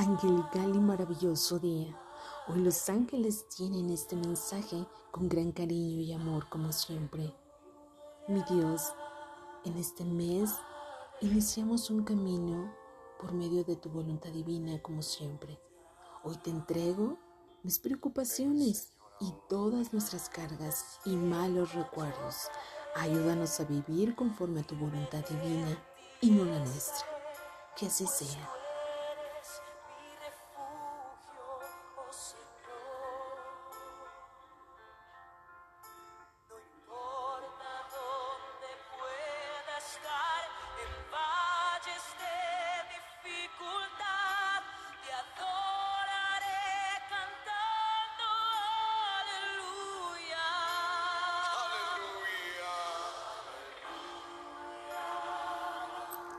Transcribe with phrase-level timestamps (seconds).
[0.00, 1.94] Angelical y maravilloso día.
[2.48, 7.34] Hoy los ángeles tienen este mensaje con gran cariño y amor como siempre.
[8.26, 8.94] Mi Dios,
[9.66, 10.54] en este mes
[11.20, 12.74] iniciamos un camino
[13.20, 15.60] por medio de tu voluntad divina como siempre.
[16.24, 17.18] Hoy te entrego
[17.62, 22.48] mis preocupaciones y todas nuestras cargas y malos recuerdos.
[22.96, 25.76] Ayúdanos a vivir conforme a tu voluntad divina
[26.22, 27.04] y no la nuestra.
[27.76, 28.59] Que así sea.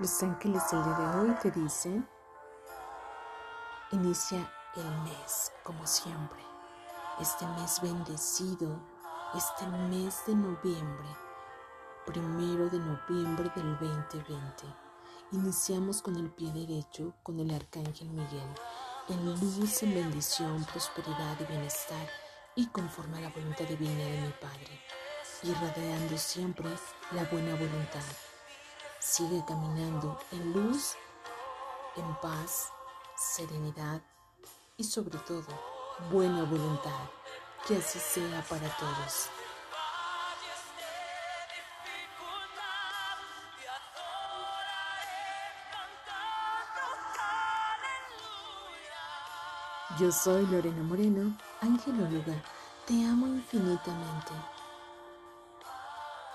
[0.00, 2.04] Los ángeles del día de hoy te dicen,
[3.92, 6.40] inicia el mes como siempre,
[7.20, 8.76] este mes bendecido,
[9.36, 11.06] este mes de noviembre,
[12.06, 14.64] primero de noviembre del 2020.
[15.30, 18.52] Iniciamos con el pie derecho con el arcángel Miguel,
[19.08, 22.08] en luz, en bendición, prosperidad y bienestar,
[22.56, 24.80] y conforme a la voluntad divina de mi Padre,
[25.44, 26.68] irradiando siempre
[27.12, 28.02] la buena voluntad
[29.04, 30.96] Sigue caminando en luz,
[31.94, 32.72] en paz,
[33.14, 34.00] serenidad
[34.78, 35.44] y sobre todo
[36.10, 37.10] buena voluntad.
[37.68, 39.28] Que así sea para todos.
[49.98, 52.42] Yo soy Lorena Moreno, angelóloga.
[52.86, 54.32] Te amo infinitamente.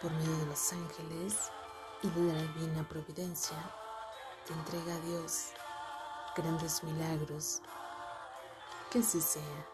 [0.00, 1.50] Por medio de los ángeles,
[2.02, 3.56] y de la divina providencia
[4.46, 5.52] te entrega a Dios
[6.36, 7.62] grandes milagros.
[8.90, 9.71] Que así sea.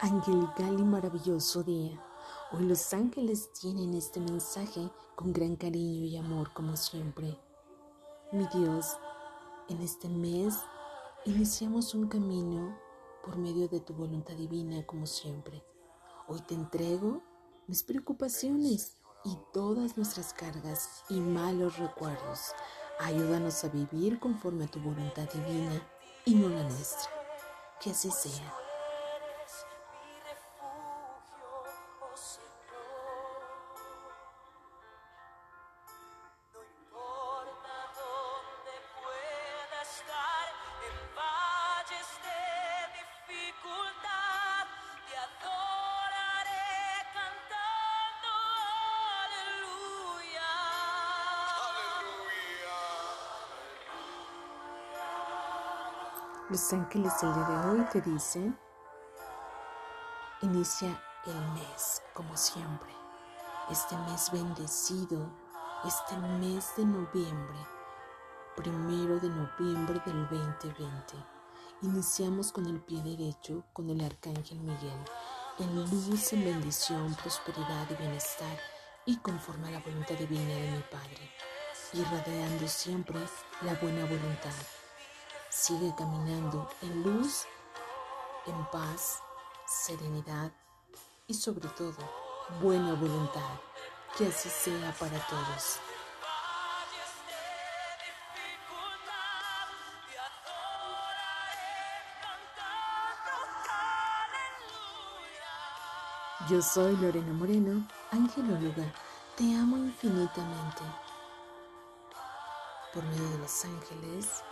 [0.00, 2.02] Angelical y maravilloso día.
[2.52, 7.38] Hoy los ángeles tienen este mensaje con gran cariño y amor como siempre.
[8.32, 8.96] Mi Dios,
[9.68, 10.54] en este mes
[11.26, 12.78] iniciamos un camino
[13.22, 15.62] por medio de tu voluntad divina como siempre.
[16.28, 17.20] Hoy te entrego
[17.66, 22.52] mis preocupaciones y todas nuestras cargas y malos recuerdos.
[23.00, 25.86] Ayúdanos a vivir conforme a tu voluntad divina
[26.24, 27.10] y no la nuestra.
[27.82, 28.59] Que así sea.
[56.50, 58.58] Los ángeles del día de hoy te dicen,
[60.42, 62.90] inicia el mes como siempre,
[63.70, 65.30] este mes bendecido,
[65.86, 67.56] este mes de noviembre,
[68.56, 71.14] primero de noviembre del 2020.
[71.82, 75.04] Iniciamos con el pie derecho con el arcángel Miguel,
[75.60, 78.58] en luz, en bendición, prosperidad y bienestar,
[79.06, 81.30] y conforme a la voluntad divina de mi Padre,
[81.92, 83.20] irradiando siempre
[83.62, 84.79] la buena voluntad
[85.60, 87.44] Sigue caminando en luz,
[88.46, 89.20] en paz,
[89.66, 90.50] serenidad
[91.26, 91.98] y sobre todo
[92.62, 93.60] buena voluntad.
[94.16, 95.78] Que así sea para todos.
[106.48, 108.90] Yo soy Lorena Moreno, angelóloga.
[109.36, 110.80] Te amo infinitamente.
[112.94, 114.42] Por medio de los ángeles,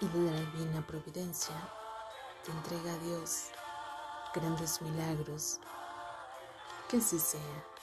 [0.00, 1.54] y de la divina providencia
[2.44, 3.46] te entrega a Dios
[4.34, 5.58] grandes milagros.
[6.88, 7.75] Que así sea.